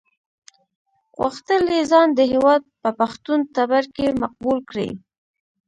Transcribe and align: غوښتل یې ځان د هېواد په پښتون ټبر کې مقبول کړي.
غوښتل 1.19 1.63
یې 1.75 1.81
ځان 1.91 2.07
د 2.13 2.19
هېواد 2.33 2.61
په 2.81 2.89
پښتون 2.99 3.39
ټبر 3.55 3.83
کې 3.95 4.19
مقبول 4.23 4.59
کړي. 4.69 4.89